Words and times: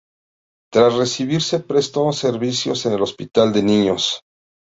Tras 0.73 0.95
recibirse 0.95 1.59
prestó 1.59 2.11
servicios 2.11 2.87
en 2.87 2.93
el 2.93 3.03
Hospital 3.03 3.53
de 3.53 3.61
Niños. 3.61 4.23